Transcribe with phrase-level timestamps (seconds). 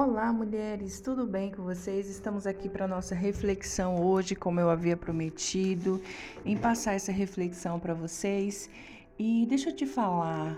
[0.00, 2.08] Olá, mulheres, tudo bem com vocês?
[2.08, 6.00] Estamos aqui para nossa reflexão hoje, como eu havia prometido,
[6.44, 8.70] em passar essa reflexão para vocês.
[9.18, 10.56] E deixa eu te falar,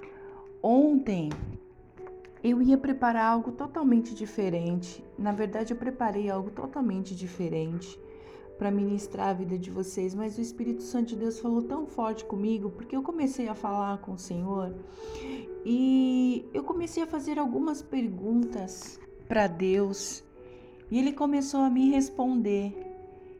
[0.63, 1.31] ontem
[2.45, 5.03] eu ia preparar algo totalmente diferente.
[5.19, 7.99] Na verdade, eu preparei algo totalmente diferente
[8.59, 12.27] para ministrar a vida de vocês, mas o Espírito Santo de Deus falou tão forte
[12.27, 14.75] comigo, porque eu comecei a falar com o Senhor
[15.65, 19.01] e eu comecei a fazer algumas perguntas
[19.31, 20.25] para Deus
[20.91, 22.75] e ele começou a me responder.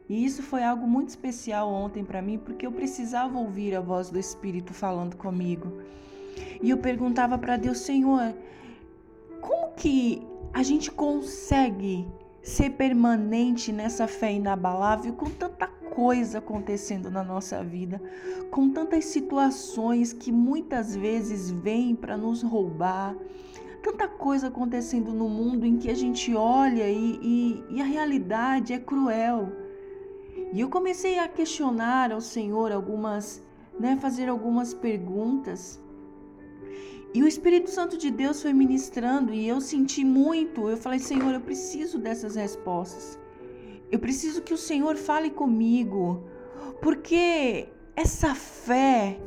[0.07, 4.09] E isso foi algo muito especial ontem para mim, porque eu precisava ouvir a voz
[4.09, 5.81] do Espírito falando comigo.
[6.61, 8.33] E eu perguntava para Deus, Senhor,
[9.41, 12.07] como que a gente consegue
[12.41, 18.01] ser permanente nessa fé inabalável com tanta coisa acontecendo na nossa vida,
[18.49, 23.13] com tantas situações que muitas vezes vêm para nos roubar,
[23.81, 28.73] tanta coisa acontecendo no mundo em que a gente olha e, e, e a realidade
[28.73, 29.51] é cruel.
[30.53, 33.43] E eu comecei a questionar ao Senhor algumas,
[33.79, 35.81] né, fazer algumas perguntas.
[37.13, 40.69] E o Espírito Santo de Deus foi ministrando e eu senti muito.
[40.69, 43.19] Eu falei, Senhor, eu preciso dessas respostas.
[43.91, 46.23] Eu preciso que o Senhor fale comigo,
[46.81, 49.19] porque essa fé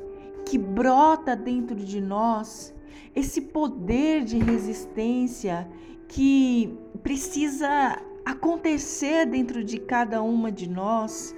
[0.47, 2.74] que brota dentro de nós,
[3.15, 5.69] esse poder de resistência
[6.09, 11.35] que precisa acontecer dentro de cada uma de nós,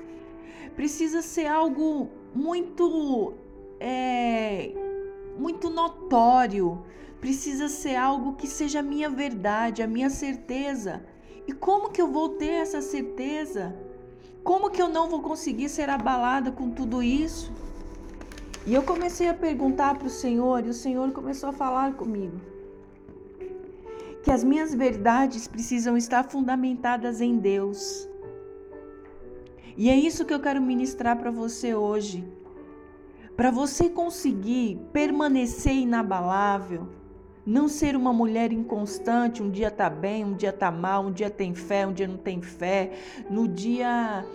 [0.75, 3.35] precisa ser algo muito,
[3.81, 4.73] é,
[5.39, 6.83] muito notório,
[7.21, 11.05] precisa ser algo que seja a minha verdade, a minha certeza.
[11.47, 13.75] E como que eu vou ter essa certeza?
[14.43, 17.53] Como que eu não vou conseguir ser abalada com tudo isso?
[18.67, 22.41] E eu comecei a perguntar para o Senhor e o Senhor começou a falar comigo.
[24.25, 28.09] Que as minhas verdades precisam estar fundamentadas em Deus.
[29.77, 32.25] E é isso que eu quero ministrar para você hoje.
[33.37, 36.89] Para você conseguir permanecer inabalável,
[37.47, 41.31] não ser uma mulher inconstante, um dia tá bem, um dia tá mal, um dia
[41.31, 42.95] tem fé, um dia não tem fé,
[43.31, 44.27] no dia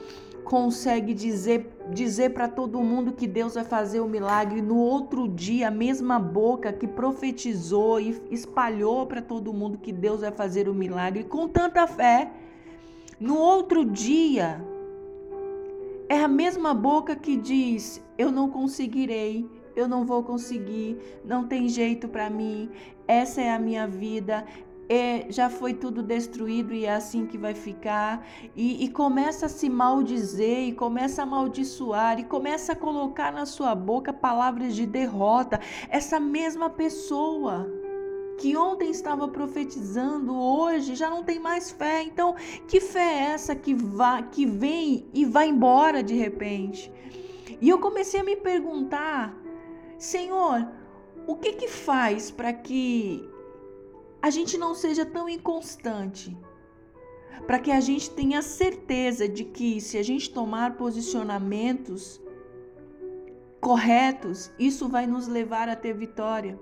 [0.44, 5.68] consegue dizer dizer para todo mundo que Deus vai fazer o milagre no outro dia,
[5.68, 10.74] a mesma boca que profetizou e espalhou para todo mundo que Deus vai fazer o
[10.74, 12.32] milagre com tanta fé,
[13.20, 14.64] no outro dia
[16.08, 21.70] é a mesma boca que diz: eu não conseguirei, eu não vou conseguir, não tem
[21.70, 22.70] jeito para mim,
[23.08, 24.46] essa é a minha vida,
[24.92, 28.28] é, já foi tudo destruído e é assim que vai ficar.
[28.54, 33.46] E, e começa a se maldizer, e começa a amaldiçoar, e começa a colocar na
[33.46, 35.62] sua boca palavras de derrota.
[35.88, 37.72] Essa mesma pessoa
[38.38, 42.04] que ontem estava profetizando, hoje já não tem mais fé.
[42.04, 42.36] Então,
[42.68, 46.92] que fé é essa que, vai, que vem e vai embora de repente?
[47.62, 49.34] E eu comecei a me perguntar,
[49.98, 50.68] Senhor,
[51.26, 53.32] o que que faz para que
[54.22, 56.38] a gente não seja tão inconstante,
[57.48, 62.22] para que a gente tenha certeza de que se a gente tomar posicionamentos
[63.60, 66.60] corretos, isso vai nos levar a ter vitória.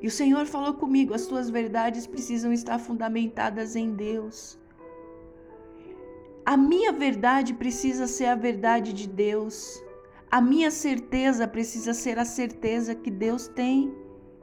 [0.00, 4.58] E o Senhor falou comigo: as tuas verdades precisam estar fundamentadas em Deus.
[6.44, 9.80] A minha verdade precisa ser a verdade de Deus.
[10.30, 13.94] A minha certeza precisa ser a certeza que Deus tem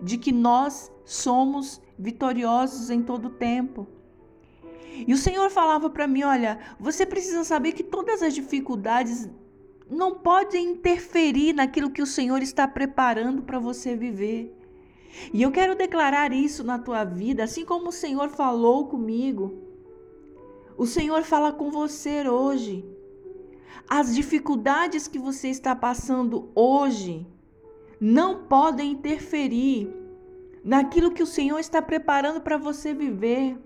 [0.02, 3.88] de que nós somos vitoriosos em todo o tempo.
[5.08, 9.30] E o Senhor falava para mim: olha, você precisa saber que todas as dificuldades
[9.90, 14.56] não podem interferir naquilo que o Senhor está preparando para você viver.
[15.34, 19.64] E eu quero declarar isso na tua vida, assim como o Senhor falou comigo.
[20.78, 22.86] O Senhor fala com você hoje.
[23.90, 27.26] As dificuldades que você está passando hoje
[28.00, 29.90] não podem interferir
[30.64, 33.58] naquilo que o Senhor está preparando para você viver.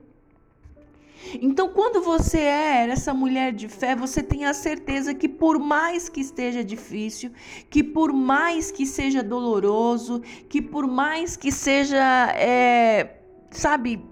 [1.41, 6.09] Então, quando você é essa mulher de fé, você tem a certeza que, por mais
[6.09, 7.31] que esteja difícil,
[7.69, 13.21] que por mais que seja doloroso, que por mais que seja, é,
[13.51, 14.03] sabe,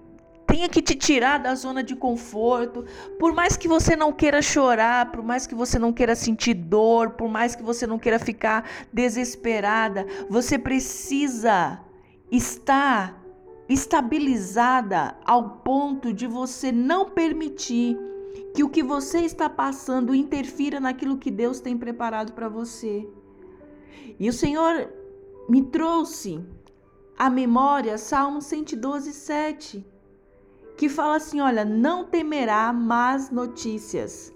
[0.52, 2.84] tenha que te tirar da zona de conforto,
[3.18, 7.12] por mais que você não queira chorar, por mais que você não queira sentir dor,
[7.12, 11.80] por mais que você não queira ficar desesperada, você precisa
[12.30, 13.16] está
[13.66, 17.98] estabilizada ao ponto de você não permitir
[18.54, 23.08] que o que você está passando interfira naquilo que Deus tem preparado para você.
[24.20, 24.92] E o Senhor
[25.48, 26.44] me trouxe
[27.16, 29.91] à memória Salmo 112, 7,
[30.82, 34.34] que fala assim: olha, não temerá más notícias.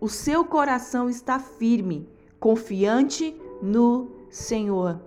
[0.00, 2.08] O seu coração está firme,
[2.40, 5.02] confiante no Senhor.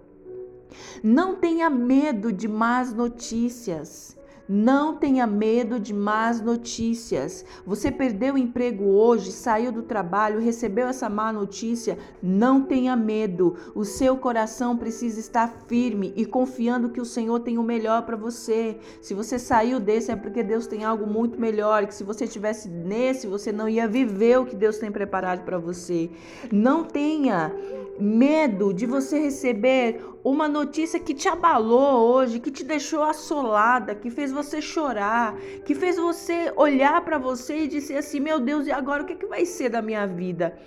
[1.02, 4.16] Não tenha medo de más notícias.
[4.48, 7.44] Não tenha medo de más notícias.
[7.66, 11.98] Você perdeu o emprego hoje, saiu do trabalho, recebeu essa má notícia.
[12.24, 13.56] Não tenha medo.
[13.76, 18.16] O seu coração precisa estar firme e confiando que o Senhor tem o melhor para
[18.16, 18.78] você.
[19.02, 21.86] Se você saiu desse é porque Deus tem algo muito melhor.
[21.86, 25.58] Que se você tivesse nesse, você não ia viver o que Deus tem preparado para
[25.58, 26.10] você.
[26.52, 27.54] Não tenha
[28.00, 34.10] medo de você receber uma notícia que te abalou hoje, que te deixou assolada, que
[34.10, 35.36] fez você chorar,
[35.66, 39.14] que fez você olhar para você e dizer assim: meu Deus, e agora o que,
[39.14, 40.58] é que vai ser da minha vida?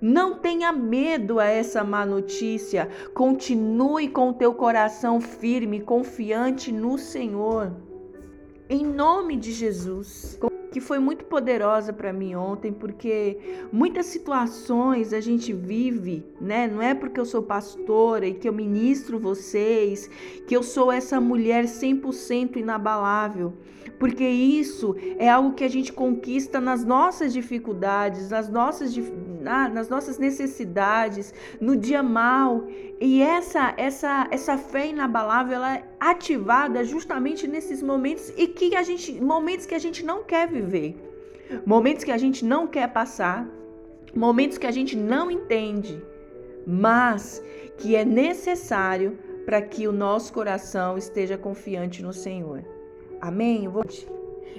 [0.00, 2.88] Não tenha medo a essa má notícia.
[3.12, 7.70] Continue com o teu coração firme, confiante no Senhor.
[8.68, 10.38] Em nome de Jesus
[10.70, 13.38] que foi muito poderosa para mim ontem, porque
[13.72, 16.68] muitas situações a gente vive, né?
[16.68, 20.08] Não é porque eu sou pastora e que eu ministro vocês,
[20.46, 23.52] que eu sou essa mulher 100% inabalável,
[23.98, 28.96] porque isso é algo que a gente conquista nas nossas dificuldades, nas nossas,
[29.42, 32.66] nas nossas necessidades, no dia mal.
[32.98, 39.20] E essa essa essa fé inabalável ela ativada justamente nesses momentos e que a gente
[39.20, 40.96] momentos que a gente não quer viver.
[41.66, 43.46] Momentos que a gente não quer passar,
[44.14, 46.02] momentos que a gente não entende,
[46.66, 47.42] mas
[47.76, 52.64] que é necessário para que o nosso coração esteja confiante no Senhor.
[53.20, 53.64] Amém?
[53.64, 53.84] Eu, vou...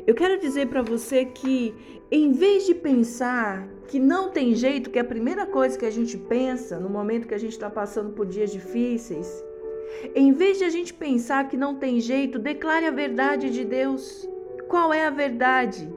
[0.06, 1.74] Eu quero dizer para você que,
[2.12, 5.92] em vez de pensar que não tem jeito, que é a primeira coisa que a
[5.92, 9.44] gente pensa no momento que a gente está passando por dias difíceis,
[10.16, 14.28] em vez de a gente pensar que não tem jeito, declare a verdade de Deus.
[14.68, 15.92] Qual é a verdade?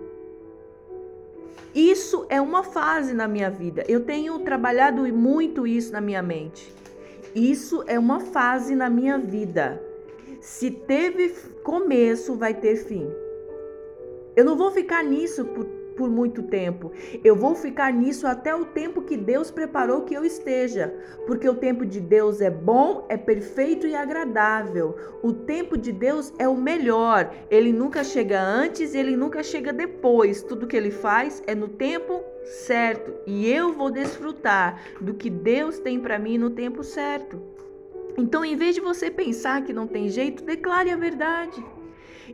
[1.74, 3.84] Isso é uma fase na minha vida.
[3.88, 6.72] Eu tenho trabalhado muito isso na minha mente.
[7.34, 9.82] Isso é uma fase na minha vida.
[10.40, 11.30] Se teve
[11.64, 13.10] começo, vai ter fim.
[14.36, 15.64] Eu não vou ficar nisso por
[15.96, 16.92] por muito tempo.
[17.22, 20.94] Eu vou ficar nisso até o tempo que Deus preparou que eu esteja,
[21.26, 24.96] porque o tempo de Deus é bom, é perfeito e agradável.
[25.22, 27.32] O tempo de Deus é o melhor.
[27.50, 30.42] Ele nunca chega antes, ele nunca chega depois.
[30.42, 35.78] Tudo que ele faz é no tempo certo, e eu vou desfrutar do que Deus
[35.78, 37.40] tem para mim no tempo certo.
[38.16, 41.64] Então, em vez de você pensar que não tem jeito, declare a verdade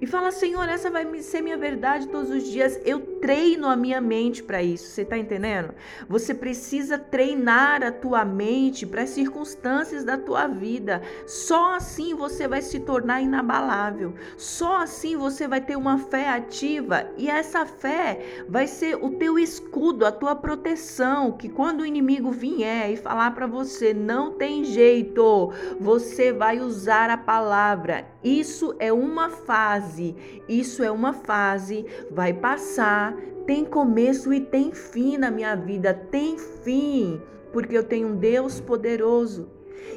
[0.01, 2.79] e fala: Senhor, essa vai ser minha verdade todos os dias.
[2.85, 4.89] Eu treino a minha mente para isso.
[4.89, 5.75] Você está entendendo?
[6.09, 11.03] Você precisa treinar a tua mente para as circunstâncias da tua vida.
[11.27, 14.15] Só assim você vai se tornar inabalável.
[14.37, 19.39] Só assim você vai ter uma fé ativa e essa fé vai ser o teu
[19.39, 24.65] escudo, a tua proteção, que quando o inimigo vier e falar para você não tem
[24.65, 28.07] jeito, você vai usar a palavra.
[28.23, 30.15] Isso é uma fase.
[30.49, 33.10] Isso é uma fase, vai passar,
[33.47, 37.21] tem começo e tem fim na minha vida, tem fim,
[37.53, 39.49] porque eu tenho um Deus poderoso.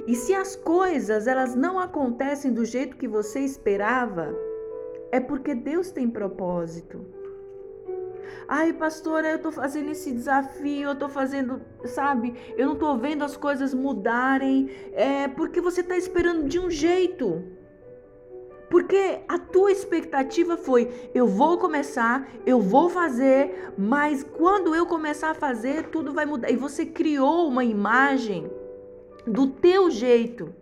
[0.07, 4.33] E se as coisas elas não acontecem do jeito que você esperava,
[5.11, 7.05] é porque Deus tem propósito.
[8.47, 12.33] Ai, pastora, eu tô fazendo esse desafio, eu tô fazendo, sabe?
[12.57, 14.69] Eu não tô vendo as coisas mudarem.
[14.91, 17.43] É porque você tá esperando de um jeito.
[18.73, 25.29] Porque a tua expectativa foi: eu vou começar, eu vou fazer, mas quando eu começar
[25.29, 26.49] a fazer, tudo vai mudar.
[26.49, 28.51] E você criou uma imagem
[29.27, 30.55] do teu jeito.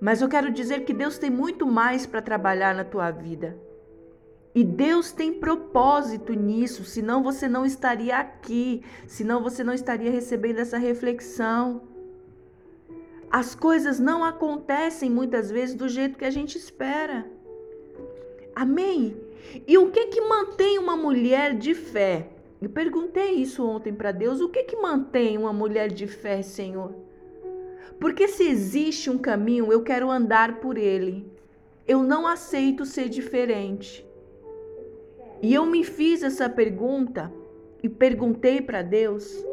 [0.00, 3.58] Mas eu quero dizer que Deus tem muito mais para trabalhar na tua vida.
[4.54, 10.60] E Deus tem propósito nisso, senão você não estaria aqui, senão você não estaria recebendo
[10.60, 11.82] essa reflexão.
[13.34, 17.26] As coisas não acontecem muitas vezes do jeito que a gente espera.
[18.54, 19.16] Amém?
[19.66, 22.28] E o que que mantém uma mulher de fé?
[22.62, 24.40] Eu perguntei isso ontem para Deus.
[24.40, 26.94] O que que mantém uma mulher de fé, Senhor?
[27.98, 31.28] Porque se existe um caminho, eu quero andar por ele.
[31.88, 34.06] Eu não aceito ser diferente.
[35.42, 37.32] E eu me fiz essa pergunta
[37.82, 39.44] e perguntei para Deus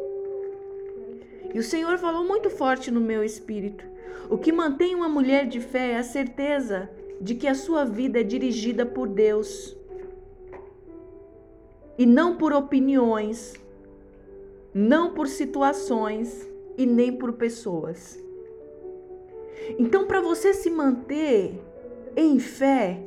[1.54, 3.84] e o Senhor falou muito forte no meu espírito.
[4.30, 6.88] O que mantém uma mulher de fé é a certeza
[7.20, 9.76] de que a sua vida é dirigida por Deus
[11.98, 13.54] e não por opiniões,
[14.72, 18.18] não por situações e nem por pessoas.
[19.78, 21.60] Então, para você se manter
[22.16, 23.00] em fé,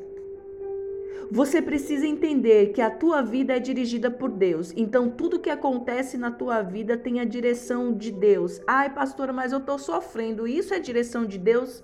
[1.32, 4.72] Você precisa entender que a tua vida é dirigida por Deus.
[4.76, 8.62] Então tudo que acontece na tua vida tem a direção de Deus.
[8.68, 10.48] Ai, pastora, mas eu tô sofrendo.
[10.48, 11.84] Isso é direção de Deus?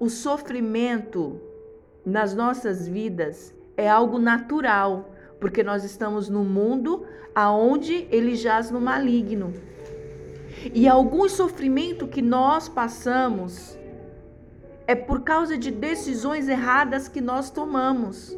[0.00, 1.40] O sofrimento
[2.04, 7.04] nas nossas vidas é algo natural, porque nós estamos no mundo
[7.34, 9.52] aonde ele jaz no maligno.
[10.74, 13.78] E algum sofrimento que nós passamos
[14.86, 18.36] é por causa de decisões erradas que nós tomamos.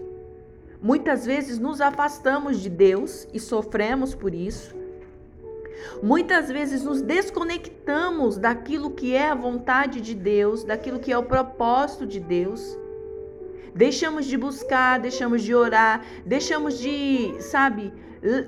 [0.83, 4.75] Muitas vezes nos afastamos de Deus e sofremos por isso.
[6.03, 11.23] Muitas vezes nos desconectamos daquilo que é a vontade de Deus, daquilo que é o
[11.23, 12.79] propósito de Deus.
[13.75, 17.93] Deixamos de buscar, deixamos de orar, deixamos de, sabe,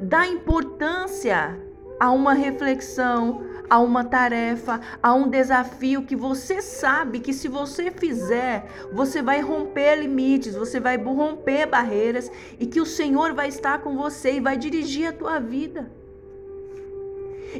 [0.00, 1.58] dar importância
[2.00, 7.90] a uma reflexão, a uma tarefa, a um desafio que você sabe que se você
[7.90, 13.78] fizer, você vai romper limites, você vai romper barreiras e que o Senhor vai estar
[13.78, 15.90] com você e vai dirigir a tua vida.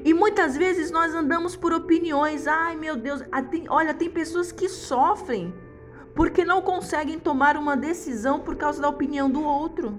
[0.05, 2.47] E muitas vezes nós andamos por opiniões.
[2.47, 3.23] Ai, meu Deus,
[3.71, 5.55] olha, tem pessoas que sofrem
[6.15, 9.99] porque não conseguem tomar uma decisão por causa da opinião do outro.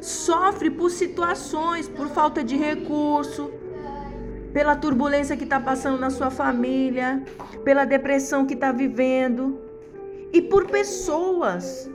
[0.00, 3.61] Sofre por situações, por falta de recurso,
[4.52, 7.22] pela turbulência que está passando na sua família,
[7.64, 9.58] pela depressão que está vivendo
[10.32, 11.90] e por pessoas.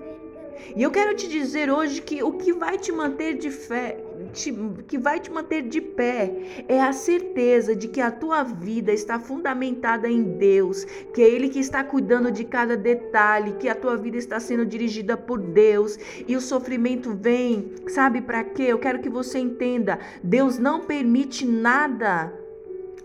[0.75, 3.97] E eu quero te dizer hoje que o que vai te manter de fé,
[4.33, 4.53] te,
[4.87, 9.19] que vai te manter de pé é a certeza de que a tua vida está
[9.19, 10.83] fundamentada em Deus,
[11.13, 14.65] que é Ele que está cuidando de cada detalhe, que a tua vida está sendo
[14.65, 15.97] dirigida por Deus
[16.27, 18.63] e o sofrimento vem, sabe para quê?
[18.63, 22.46] Eu quero que você entenda: Deus não permite nada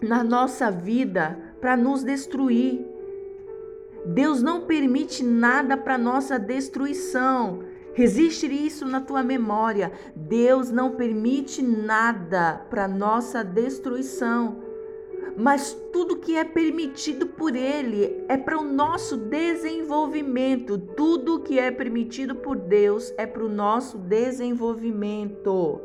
[0.03, 2.85] na nossa vida para nos destruir.
[4.05, 7.61] Deus não permite nada para nossa destruição.
[7.95, 9.93] Resiste isso na tua memória.
[10.17, 14.61] Deus não permite nada para nossa destruição.
[15.37, 20.77] Mas tudo que é permitido por Ele é para o nosso desenvolvimento.
[20.79, 25.81] Tudo que é permitido por Deus é para o nosso desenvolvimento.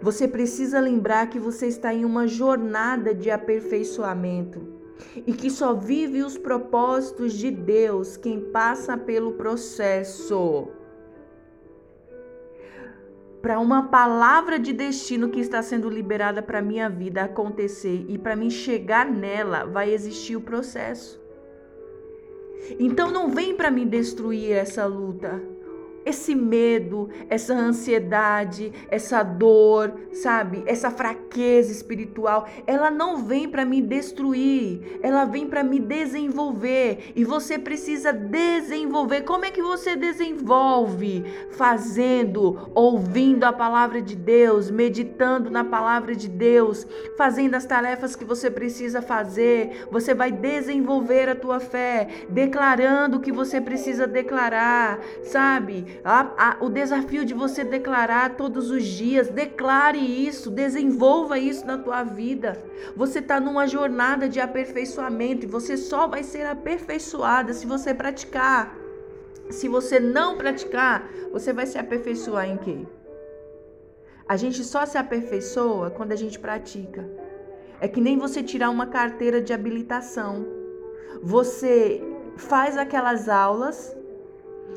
[0.00, 4.60] Você precisa lembrar que você está em uma jornada de aperfeiçoamento
[5.26, 10.68] e que só vive os propósitos de Deus quem passa pelo processo.
[13.40, 18.36] Para uma palavra de destino que está sendo liberada para minha vida acontecer e para
[18.36, 21.20] mim chegar nela, vai existir o processo.
[22.78, 25.42] Então não vem para me destruir essa luta
[26.04, 30.62] esse medo, essa ansiedade, essa dor, sabe?
[30.66, 37.12] Essa fraqueza espiritual, ela não vem para me destruir, ela vem para me desenvolver.
[37.14, 39.22] E você precisa desenvolver.
[39.22, 41.24] Como é que você desenvolve?
[41.52, 48.24] Fazendo, ouvindo a palavra de Deus, meditando na palavra de Deus, fazendo as tarefas que
[48.24, 49.86] você precisa fazer.
[49.90, 55.91] Você vai desenvolver a tua fé, declarando o que você precisa declarar, sabe?
[56.60, 62.62] O desafio de você declarar todos os dias, declare isso, desenvolva isso na tua vida.
[62.96, 68.74] Você está numa jornada de aperfeiçoamento e você só vai ser aperfeiçoada se você praticar.
[69.50, 72.86] Se você não praticar, você vai se aperfeiçoar em quê?
[74.26, 77.08] A gente só se aperfeiçoa quando a gente pratica.
[77.80, 80.46] É que nem você tirar uma carteira de habilitação.
[81.22, 82.02] Você
[82.36, 83.94] faz aquelas aulas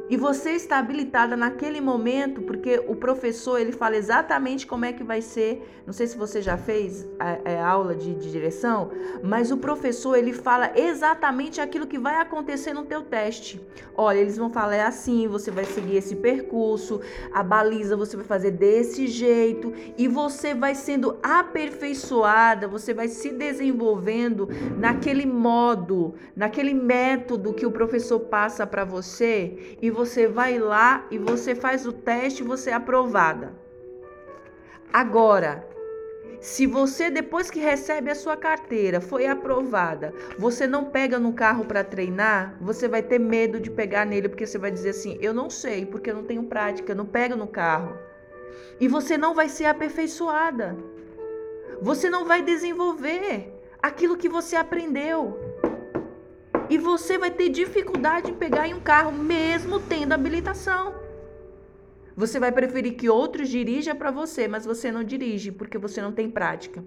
[0.08, 5.04] e você está habilitada naquele momento, porque o professor ele fala exatamente como é que
[5.04, 5.68] vai ser.
[5.86, 8.92] Não sei se você já fez a, a é, aula de, de, direção,
[9.24, 13.60] mas o professor ele fala exatamente aquilo que vai acontecer no teu teste.
[13.96, 17.02] Olha, eles vão falar é assim, você vai seguir esse percurso,
[17.34, 23.32] a baliza você vai fazer desse jeito e você vai sendo aperfeiçoada, você vai se
[23.32, 31.06] desenvolvendo naquele modo, naquele método que o professor passa para você e você vai lá
[31.12, 33.54] e você faz o teste e você é aprovada.
[34.92, 35.64] Agora,
[36.42, 41.66] se você depois que recebe a sua carteira foi aprovada, você não pega no carro
[41.66, 45.36] para treinar, você vai ter medo de pegar nele porque você vai dizer assim: "Eu
[45.36, 47.96] não sei, porque eu não tenho prática, não pego no carro".
[48.80, 50.76] E você não vai ser aperfeiçoada.
[51.80, 55.45] Você não vai desenvolver aquilo que você aprendeu.
[56.70, 60.96] E você vai ter dificuldade em pegar em um carro, mesmo tendo habilitação.
[62.16, 66.12] Você vai preferir que outros dirijam para você, mas você não dirige porque você não
[66.12, 66.84] tem prática.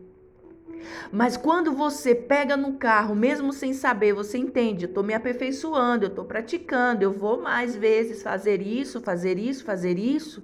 [1.12, 6.04] Mas quando você pega no carro, mesmo sem saber, você entende, eu estou me aperfeiçoando,
[6.04, 10.42] eu estou praticando, eu vou mais vezes fazer isso, fazer isso, fazer isso,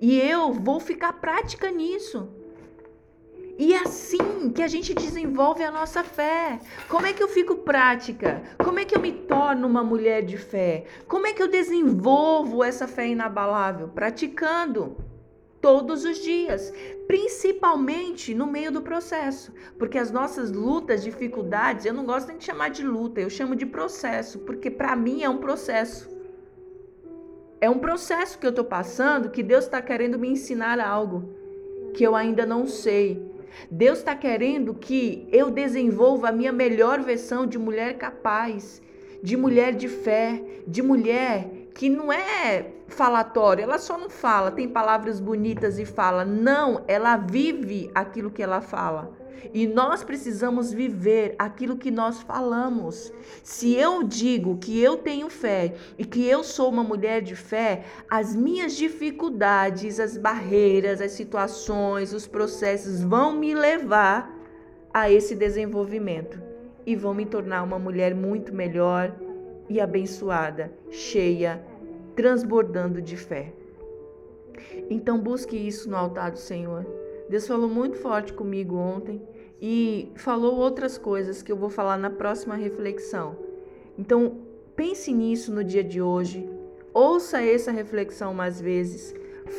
[0.00, 2.28] e eu vou ficar prática nisso.
[3.56, 6.58] E é assim que a gente desenvolve a nossa fé.
[6.88, 8.42] Como é que eu fico prática?
[8.62, 10.84] Como é que eu me torno uma mulher de fé?
[11.06, 13.88] Como é que eu desenvolvo essa fé inabalável?
[13.88, 14.96] Praticando
[15.60, 16.70] todos os dias,
[17.06, 22.44] principalmente no meio do processo, porque as nossas lutas, dificuldades, eu não gosto nem de
[22.44, 26.10] chamar de luta, eu chamo de processo, porque para mim é um processo.
[27.62, 31.30] É um processo que eu estou passando que Deus está querendo me ensinar algo
[31.94, 33.33] que eu ainda não sei.
[33.70, 38.80] Deus está querendo que eu desenvolva a minha melhor versão de mulher capaz,
[39.22, 44.68] de mulher de fé, de mulher que não é falatório, ela só não fala, tem
[44.68, 46.24] palavras bonitas e fala.
[46.24, 49.12] Não, ela vive aquilo que ela fala.
[49.52, 53.12] E nós precisamos viver aquilo que nós falamos.
[53.42, 57.84] Se eu digo que eu tenho fé e que eu sou uma mulher de fé,
[58.08, 64.32] as minhas dificuldades, as barreiras, as situações, os processos vão me levar
[64.92, 66.40] a esse desenvolvimento
[66.86, 69.14] e vão me tornar uma mulher muito melhor
[69.68, 71.64] e abençoada, cheia,
[72.14, 73.52] transbordando de fé.
[74.90, 76.86] Então busque isso no altar do Senhor.
[77.28, 79.22] Deus falou muito forte comigo ontem
[79.60, 83.36] e falou outras coisas que eu vou falar na próxima reflexão.
[83.98, 84.38] Então,
[84.76, 86.48] pense nisso no dia de hoje.
[86.92, 89.14] Ouça essa reflexão mais vezes.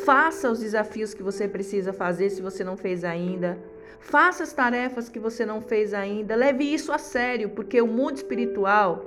[0.05, 3.57] Faça os desafios que você precisa fazer se você não fez ainda.
[3.99, 6.35] Faça as tarefas que você não fez ainda.
[6.35, 9.05] Leve isso a sério, porque o mundo espiritual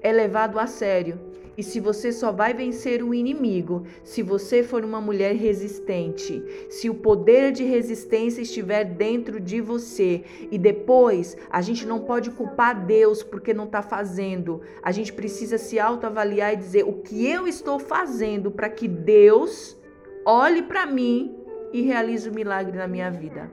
[0.00, 4.84] é levado a sério e se você só vai vencer o inimigo se você for
[4.84, 10.24] uma mulher resistente, se o poder de resistência estiver dentro de você.
[10.50, 14.60] E depois, a gente não pode culpar Deus porque não está fazendo.
[14.82, 19.76] A gente precisa se autoavaliar e dizer o que eu estou fazendo para que Deus
[20.24, 21.36] olhe para mim
[21.72, 23.50] e realize o um milagre na minha vida.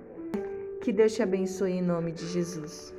[0.82, 2.99] Que Deus te abençoe em nome de Jesus.